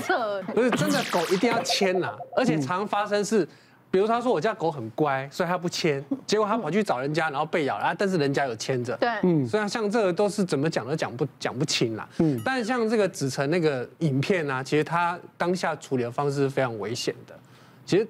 [0.00, 3.46] 扯， 不是真的狗一定要牵呐， 而且常发生是，
[3.90, 8.96] 比如他说我家狗很乖，所以他不牵， 结果他跑去找人家，然后被咬了，但是人家有牵着。
[8.96, 12.08] 对，嗯，虽然像这个都是怎么讲都讲不讲不清啦。
[12.18, 17.34] 嗯，但是像这个子成那个影片啊，其实他当下处理的方式是非常危险的。
[17.84, 18.06] 其实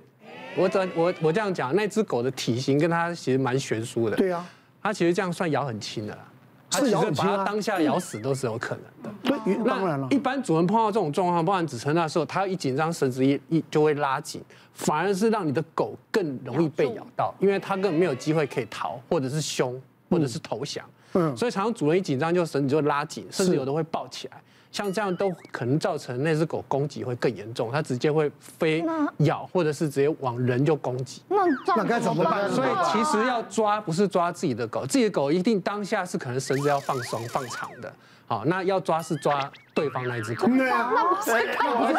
[0.56, 4.16] 我这我我这样讲，那只狗的体型跟它其实蛮悬殊的。
[4.16, 4.44] 对啊，
[4.82, 6.24] 它其实这样算咬很轻的啦。
[6.70, 9.10] 是咬很轻啊，把它当下咬死都是有可能的。
[9.44, 10.06] 对，当然了。
[10.10, 14.42] 一般主人碰到这种状况，包含子成那时候，它一紧张，绳子一一就会拉紧，
[14.74, 20.84] 反而是让你的狗更容易被咬到，因为它根本没有机会可以逃，或者是凶，或者是投降。
[21.14, 24.40] 嗯，所以常常主人一紧张，就绳子就拉紧，甚至有的会抱起来。
[24.72, 28.84] 像这样都可能造成那只狗攻击会更严重，它直接会飞
[29.18, 31.22] 咬，或者是直接往人就攻击。
[31.28, 31.36] 那
[31.76, 32.48] 那该怎么办？
[32.50, 37.92] 所以其实要抓不是抓自己的狗，自己的狗一定当下是可能绳子要放松放长的。
[38.26, 40.46] 好，那要抓是抓对方那一只狗。
[40.46, 41.40] 对啊，那不是而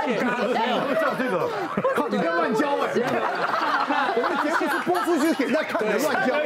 [0.05, 0.17] 且
[0.95, 1.49] 叫这个，
[1.93, 2.87] 靠你不要乱教哎！
[4.15, 6.40] 我们节目是播出去给人家看的乱教。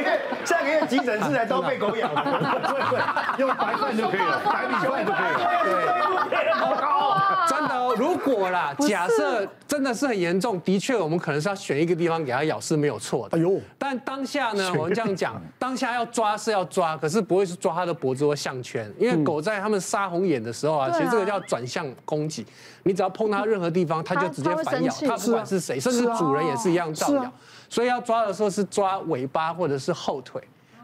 [0.46, 2.22] 下个月急诊室来都被狗咬了，
[2.62, 6.26] 对对，用白饭就可以了，白米饭就可以了。
[6.30, 7.94] 对，好高，真的哦。
[7.98, 13.36] 如果啦，假设真的是很严重，的确我们可能是要选一个地方给它咬是没有错的。
[13.36, 22.46] 哎呦，但当下呢，我们这样讲，当下要抓是要抓，可是不会是抓它的脖子或项圈，因为狗在它们杀红眼的时候啊，其实这个叫转向攻击，
[22.84, 27.32] 你只要碰它任何地方，它就直接反咬，它不管是谁，甚至主人也是一样照咬。
[27.68, 30.35] 所以要抓的时候是抓尾巴或者是后腿，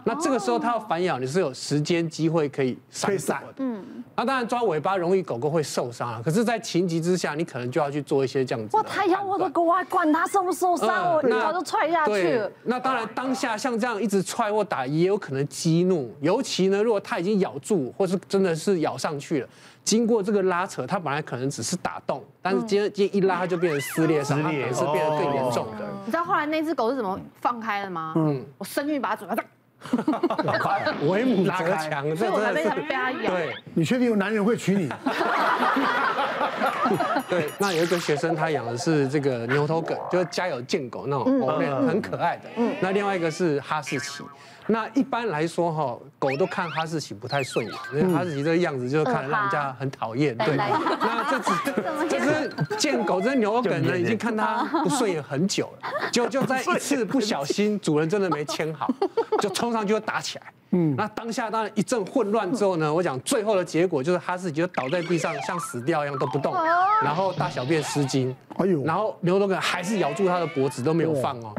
[0.05, 3.55] 那这个时候它要反咬，你是有时间机会可以闪躲的。
[3.59, 3.85] 嗯，
[4.17, 8.77] 那当然抓尾巴容易狗狗会受伤啊，可是，在情急之下，你可能就要去做一些这样子。
[8.77, 12.51] 哇，它咬我的狗，我还管它受不受伤，我一脚就踹下去了。
[12.65, 19.49] 那当然，当下像这样一直踹或打，也有可能激怒，尤其呢，如果它已经咬住，或是真的是咬上去了。
[19.85, 25.87] 经过这个拉扯，它本来可能只是打洞，但是今天今一拉，它就变成撕裂伤，它也是变得更严重的。
[26.05, 28.13] 你知道后来那只狗是怎么放开的吗？
[28.17, 29.35] 嗯，我伸进去把它嘴巴，
[31.07, 33.31] 为母则强，所以我才被它咬。
[33.31, 34.89] 对，你确定有男人会娶你？
[37.29, 42.45] 对，那有一个学生，他养的是这个牛头梗，就是家有贱狗那种，很可爱的。
[42.57, 44.23] 嗯，那另外一个是哈士奇。
[44.69, 50.37] 那一般来说哈，狗都看哈士奇不太顺眼，因为哈士奇这个样子就是看让人家很讨厌。
[50.39, 51.51] 对，那这只
[52.09, 58.89] 这只贱狗，这牛梗呢，已经看它不顺眼很久了，就就在一次不小心，主人真的没牵好，
[59.41, 60.45] 就冲上去就打起来。
[60.73, 66.53] 嗯，那当下当然一阵混乱之后呢，我讲最后的结果就是哈士奇就倒在地上，像死掉一样都不动，
[67.03, 68.35] 然后大小便失禁。
[68.57, 71.55] 哎呦，然后牛头梗还是咬住他的脖子都没有放哦。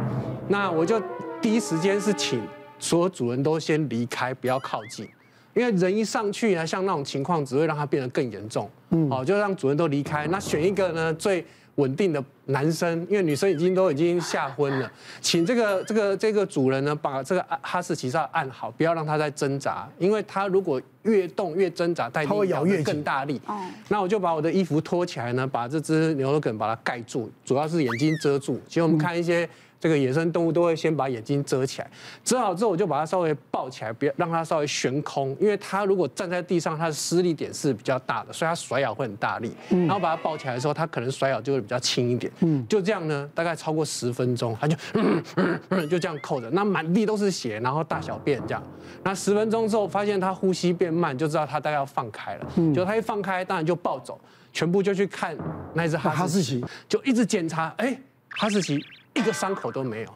[0.47, 1.01] 那我就
[1.41, 2.41] 第一时间是请。
[2.79, 5.07] 所有主人都先离开，不要靠近，
[5.53, 8.69] 因为人一上去呢，像那种情况只会让它变得更严重。
[8.89, 10.27] 嗯，好，就让主人都离开。
[10.27, 11.45] 那选一个呢最
[11.75, 14.91] 稳定的男生，因为女生已经都已经吓昏了，
[15.21, 23.41] 请这个这个这个主人呢把这个哈士奇要按好，不要让它再挣扎，因为它如果越动越挣扎，它会咬越更大力。
[23.47, 28.59] 哦，那我就把我的衣服脱起来呢，把这只牛肉梗把它盖住，主要是眼睛遮住。
[28.67, 29.47] 其实我们看一些。
[29.83, 31.91] 这个野生动物都会先把眼睛遮起来，
[32.23, 39.51] 遮好之后我就把它稍微抱起来，别让它稍微悬空，因为它如果站在地上，它的施力点是比较大的，所以它甩咬会很大力。
[39.69, 42.31] 然后把它抱起来的时候，它可能甩咬就会比较轻一点。
[42.39, 48.63] 嗯，就这样呢，大概超过十分钟，它就嗯嗯嗯就这样扣着，那满地都是血，然后大小便这样。
[49.03, 52.47] 那十分钟之后发现它呼吸变慢，就知道它大概要放开了。
[52.55, 54.17] 嗯，就它一放开，当然就暴走，
[54.53, 55.35] 全部就去看
[55.73, 58.79] 那只哈士奇，就一直检查，哎，哈士奇。
[59.13, 60.09] 一个伤口都没有，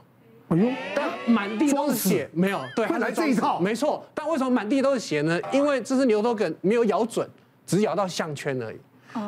[0.50, 0.70] 哎呦！
[0.96, 2.60] 但满地都是血，没有。
[2.76, 4.04] 对，还来这一套，没错。
[4.14, 5.40] 但为什么满地都是血呢？
[5.52, 7.30] 因为这只牛头梗没有咬准，
[7.66, 8.78] 只咬到项圈而已。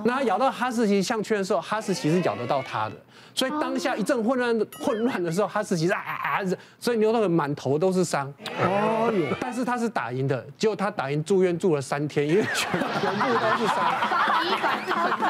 [0.04, 2.96] 那它咬到哈士奇项圈的时候，哈士奇是咬得到它的。
[3.36, 6.40] 所以当下一阵混乱的混乱的时候，哈士奇是啊啊！
[6.78, 8.28] 所以牛头梗满头都是伤。
[8.60, 9.36] 哦呦！
[9.40, 13.94] 但是他是打赢的，结果他打赢住院住了三天，因为全全部都是伤。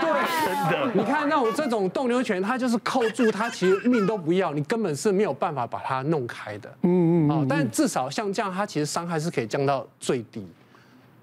[0.02, 0.10] 对，
[0.46, 0.92] 真的。
[0.94, 6.70] 你看那种这种斗牛犬，它就是扣住它，其实命都不要，你根本是没有办法把它弄开的。
[6.84, 7.32] 嗯嗯。
[7.32, 10.48] 哦，但至少像这样，它其实伤害是可以降到最低。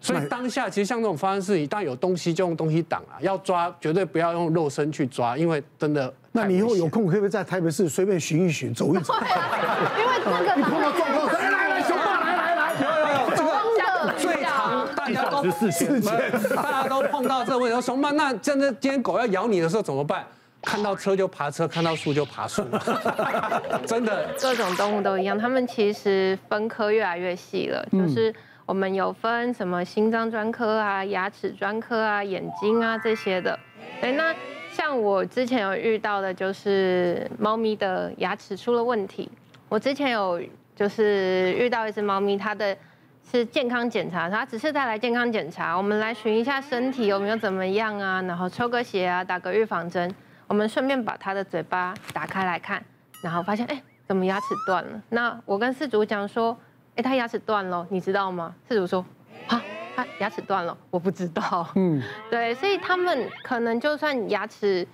[0.06, 6.12] 所以当下其实像这种发生事情，当然有东西就用东西挡啊，要抓绝对不要用肉身去抓，因为真的。
[6.32, 9.14] 那你以后有空可不可以在台北市随便寻一寻，走一走？
[9.14, 10.54] 因为这个。
[10.54, 16.00] 你碰到状况，来来来，熊爸，来来来，有有有，这个最常大家都事件，
[16.54, 17.80] 大家都碰到这个问题。
[17.80, 20.24] 熊爸，那真的今天狗要咬你的时候怎么办？
[20.62, 22.62] 看到车就爬车，看到树就爬树，
[23.86, 24.28] 真的。
[24.40, 28.32] 各种动物都一样，它们其实分科越来越细了，就是。
[28.66, 33.56] 我们有分什么心脏专科啊、牙齿专科啊、眼睛啊这些的。
[34.02, 34.34] 哎，那
[34.72, 39.30] 像我之前有遇到的，就是猫咪的牙齿出了问题。
[39.68, 40.42] 我之前有
[40.74, 42.76] 就是遇到一只猫咪，它的
[43.30, 50.12] 是健康检查，它只是带来健康检查，我们来寻一下身体有没有怎么样啊，然后抽个血啊，打个预防针。
[50.48, 52.84] 我们顺便把它的嘴巴打开来看，
[53.22, 55.00] 然后发现哎，怎么牙齿断了？
[55.10, 56.56] 那我跟饲主讲说，
[56.96, 58.54] 哎，他牙齿断了，你知道吗？
[58.68, 59.04] 饲主说，
[59.48, 59.62] 啊。
[59.94, 61.66] 他牙齿断了，我不知道。
[61.74, 64.86] 嗯， 对，所以他们可能就算牙齿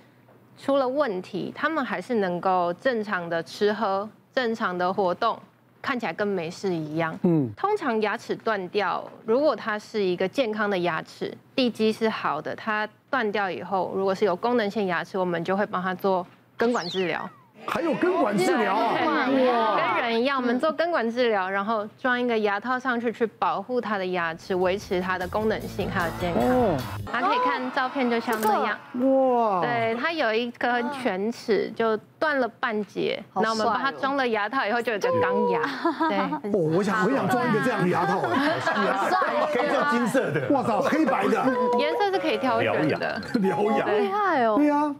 [0.57, 5.37] 出了问题，他们还是能够正常的吃喝、正常的活动，
[5.81, 7.19] 看起来跟没事一样。
[7.23, 17.29] 嗯，通常牙齿断掉，如果它是一个健康的牙齿，地基是好的，它断掉以后，如果是有功能性牙齿，我们就会帮他做根管治疗。
[17.65, 26.43] 还有根管治疗啊，跟人一样，我们做根管治疗，然后装一个牙套上去，去保护它的牙齿，维持它的功能性还有健康。
[26.43, 26.77] 哦，
[27.11, 28.77] 大家可以看照片，就像那样。
[29.35, 35.61] 哇，对，它有一颗犬齿就断了半截，那我们把它装了牙套以后，就有个钢牙。
[36.09, 36.17] 对，
[36.51, 38.19] 哦，我想我想装一个这样的牙套，
[39.53, 41.45] 可以做金色的，哇塞，黑白的，
[41.79, 44.93] 颜色是可以挑选的，獠牙，厉害哦，对呀。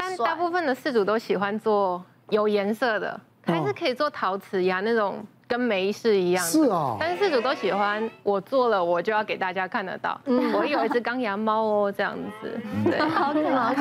[0.00, 6.44] 但大部分的饲主都喜欢做有颜色的，还是可以做陶瓷牙那种跟没事一样。
[6.44, 10.18] 是哦，但是饲主都喜欢我做了，我就要给大家看得到。
[10.24, 13.40] 嗯，我有一只钢牙猫哦，这样子，对，好可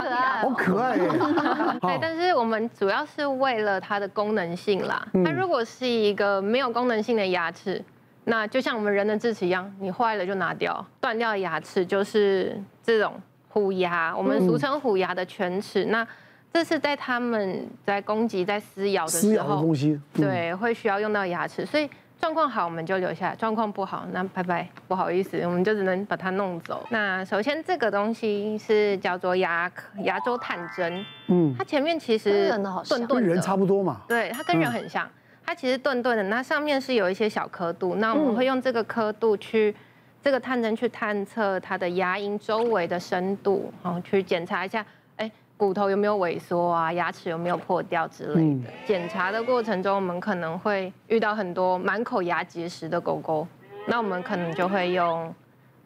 [0.09, 1.09] 爱， 好可爱耶。
[1.81, 5.07] 对，但是我们主要是为了它的功能性啦。
[5.23, 7.81] 它如果是一个没有功能性的牙齿，
[8.25, 13.13] 那就像我们人的智齿一样，你坏了就拿掉，断掉的牙齿就是这种。
[13.49, 16.07] 虎牙，我们俗称虎牙的犬齿，嗯、那
[16.53, 26.85] 这是在他们在攻击、在撕咬的时候，东西嗯、对，会需要用到牙齿，所以状况好我们就留下来，状况不好那拜拜，不好意思，我们就只能把它弄走。
[26.89, 29.71] 那首先这个东西是叫做牙
[30.03, 32.49] 牙周探针，嗯，它前面其实
[32.87, 35.09] 钝钝的，跟人差不多嘛，对，它跟人很像，
[35.43, 39.75] 它其实钝钝的，那上面是有一些小刻度，那我们会用这个刻度去。
[40.21, 44.85] 这个探针去探测它的牙龈周围的深度，哦，去检查一下，
[45.15, 48.69] 哎，骨头有没有萎缩啊，牙齿有没有破掉之类的。
[48.85, 53.47] 检查的过程中，我们可能会遇到很多满口牙结石的狗狗，
[53.87, 55.33] 那我们可能就会用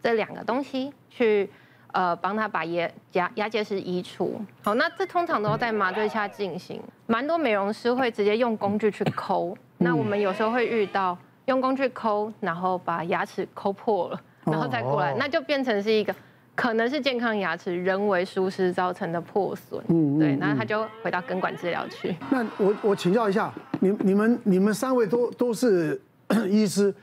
[0.01, 1.47] 这两个东西去，
[1.91, 4.41] 呃，帮他把牙牙牙结石移除。
[4.63, 11.15] 好，那这通常都在麻醉下进行，蛮多美容师会直接用工具去抠，那我们有时候会遇到。
[11.45, 16.15] 用工具抠，然后把牙齿抠破了，然后再过来，那就变成是一个
[16.55, 19.83] 可能是健康牙齿人为疏失造成的破损。
[19.89, 22.15] 嗯，对，那他就回到根管治疗去。
[22.29, 26.01] 那我我请教一下，你你们你们三位都都是
[26.49, 26.93] 医师，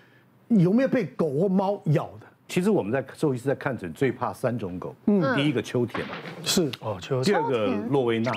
[0.49, 2.27] 有没有被狗或猫咬的？
[2.49, 6.05] 其实我们在兽医师在看诊最怕三种狗，嗯，第一个秋田，
[6.43, 6.71] 是。
[6.81, 8.33] 哦秋田，第二个洛威纳，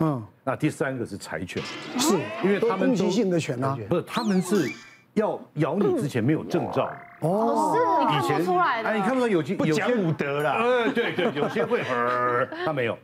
[0.00, 1.62] 嗯，那第三个是柴犬，
[1.98, 2.14] 是。
[2.42, 4.68] 因为它们攻击性的犬啊，不是他们是。
[5.14, 6.90] 要咬你之前没有证照
[7.20, 8.88] 哦，是，你看不出来的。
[8.88, 10.56] 哎，你看不出来有些不讲武德啦。
[10.58, 11.80] 呃， 对对，有些会，
[12.64, 12.98] 他没有，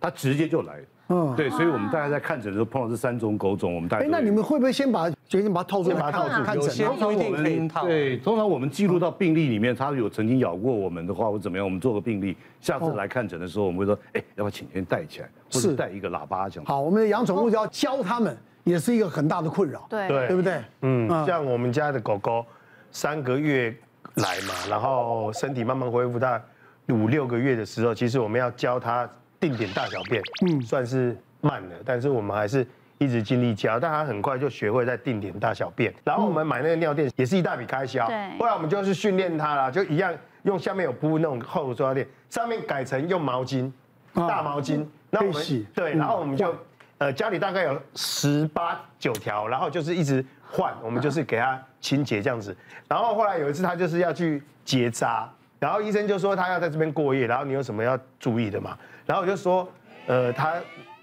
[0.00, 0.74] 他直接就来。
[1.08, 4.04] 嗯，对，所以我们大家在看诊的时候碰到这三种狗种，我们大家。
[4.04, 6.42] 哎，那你们会不会先把决定把它套住，把它套住？
[6.42, 16.64] 看诊，通常我们对，通常我们记录到病历里面，它有曾经咬过我们的话，或怎么样，我们做个病历，下次来看诊的时候，我们会说，哎，要不要请先带起来，或者带一个喇叭这样。
[16.64, 18.36] 好，我们的养宠物就要教他们。
[18.66, 20.60] 也是一个很大的困扰，对对，对不对？
[20.82, 22.44] 嗯，像我们家的狗狗，
[22.90, 23.72] 三个月
[24.14, 26.36] 来嘛，然后身体慢慢恢复到
[26.88, 29.08] 五六个月的时候，其实我们要教它
[29.38, 32.66] 定点大小便，嗯，算是慢了，但是我们还是
[32.98, 35.94] 一直尽力教，但它很快就学会在定点大小便。
[36.02, 38.36] 然后我们买那个尿垫也是一大笔开销，对。
[38.36, 43.70] 后来我们就是训练它了，就一样用下面有铺那种厚塑料垫，上面改成用毛巾，
[44.12, 46.52] 大毛巾，那我们对，然后我们就。
[46.98, 52.56] 呃，家里大概有十八九条，然后就是一直换，我们就是给他清洁这样子。
[52.88, 58.78] 然后后来有一次他就是要去结扎，然后医生就说他要在这边过夜，然后你有什么要注意的嘛？
[59.04, 59.68] 然后我就说，
[60.06, 60.54] 呃，他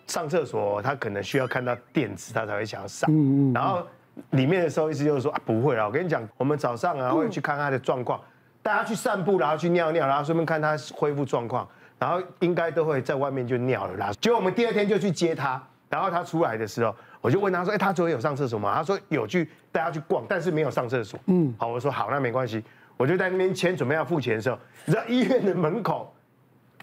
[0.08, 3.08] 上厕所他可能需要看到垫子，他才会想要上。
[3.12, 3.86] 嗯嗯然后
[4.32, 8.20] 里面的时候意思就是说啊，不会啦，我跟你讲，我们早上啊会去看他的状况，
[8.64, 11.68] 带他去散步，然后去尿尿，然后顺便看他恢复状况，
[12.00, 14.12] 然后应该都会在外面就尿了啦。
[14.20, 15.62] 结果我们第二天就去接他。
[15.94, 22.64] 然后他出来的时候，我就问他说：“哎，他昨天有上厕所吗？”他说：“有去带他去逛，但是没有上厕所。”嗯，好，我说好，那没关系。
[22.98, 26.12] 我就在那边签，准备要付钱的时候，你知道医院的门口，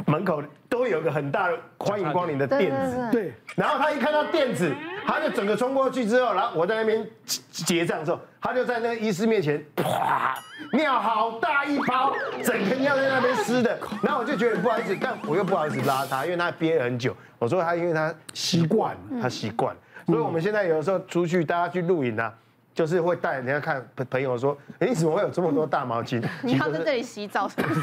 [0.07, 3.09] 门口都有个很大的欢迎光临的垫子。
[3.11, 3.33] 对。
[3.57, 4.73] 然后他一看到垫子，
[5.11, 7.05] 他就整个冲过去之后，然后我在那边
[7.51, 10.39] 结账之后，他就在那个医师面前，啪，
[10.73, 12.13] 尿好大一泡，
[12.45, 17.17] 整个尿在那边湿的， 然后我就觉得不好意思，但我又不好意思拉他，因为他憋了很久。
[17.41, 19.75] 我说他因为他习惯，他习惯，
[20.07, 22.33] 所以我们现在有的时候出去，大家去露营啊。
[22.73, 26.25] 就是会带人家看朋友说，哎，你怎么会有这么多大毛巾？
[26.41, 27.81] 你要在这里洗澡是不是？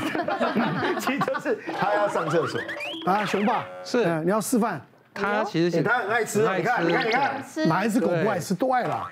[0.98, 2.60] 其实就是他要上厕所
[3.06, 4.82] 啊，雄爸是，你要示范。
[5.18, 8.54] 他其实他很爱吃，你看，你看，你看，哪一只狗不爱吃？
[8.54, 9.08] 都爱了。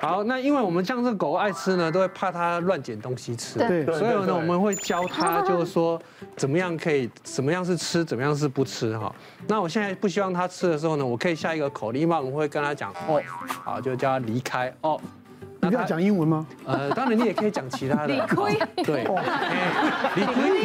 [0.00, 6.00] 好，那因为我们像这个狗爱吃呢，都会怕它乱捡东西吃，对，所以呢，我们会教它，就是说
[6.36, 9.12] 怎么样可以，怎么样是吃，怎么样是不吃哈。
[9.48, 13.20] 那我现在不希望它吃的时候呢，我可以下一个口令，一般我们会跟它讲哦，
[13.64, 15.00] 好，就叫它离开哦。
[15.68, 16.46] 你要讲英文吗？
[16.64, 18.08] 呃，当然你也可以讲其他的。
[18.08, 18.58] 理亏。
[18.84, 19.04] 对。
[20.14, 20.64] 理亏。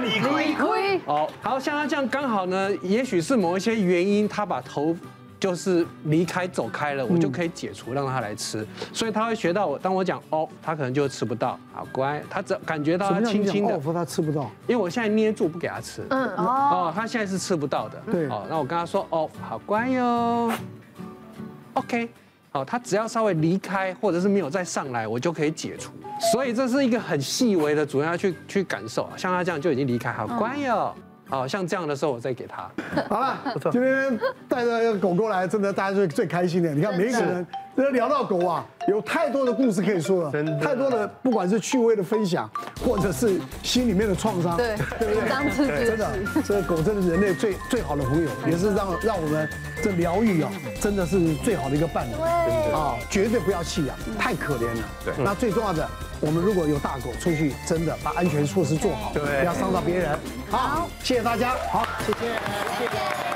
[0.00, 0.46] 理亏。
[0.46, 1.00] 理亏。
[1.06, 4.96] 哦，好像他这样刚好呢，也许是某一些原因，他把头。
[5.38, 9.78] 就是离开走开了，我就可以解除，让他来吃，所以他会学到我。
[9.78, 11.60] 当我讲哦，他可能就吃不到。
[11.74, 13.74] 好乖，他只感觉到他轻轻的。
[13.76, 16.02] 哦，他吃不到，因为我现在捏住不给他吃。
[16.08, 16.44] 嗯哦。
[16.88, 18.02] 哦，他现在是吃不到的。
[18.10, 18.26] 对。
[18.30, 20.50] 哦，那我跟他说哦，好乖哟。
[21.74, 22.08] OK。
[22.56, 25.92] 哦，他只要稍微离开，或者是没有再上来，我就可以解除。
[26.32, 29.08] 所以这是一个很细微的，主要去去感受。
[29.16, 30.94] 像他这样就已经离开，好乖哟。
[31.28, 32.70] 好像这样的时候，我再给他。
[33.08, 33.36] 好了，
[33.70, 36.72] 今天带着狗狗来，真的大家最最开心的。
[36.72, 37.46] 你看每一个人，
[37.90, 42.50] 聊到狗啊，有太多的故事可以说了，太多的不管是趣味的分享，
[42.84, 45.86] 或者是心里面的创伤，对，对不对？
[45.86, 46.10] 真的，
[46.44, 49.48] 这个狗真的是人类最最好的朋友，也是让让我们
[49.82, 52.12] 这疗愈啊，真的是最好的一个伴侣。
[52.12, 54.88] 对，啊，绝对不要弃养，太可怜了。
[55.04, 55.88] 对，那最重要的。
[56.18, 60.18] 我们如果有大狗出去，真的把安全措施做好，对，不要伤到别人。
[60.50, 61.54] 好，谢谢大家。
[61.70, 62.20] 好，谢谢，
[62.78, 63.35] 谢谢，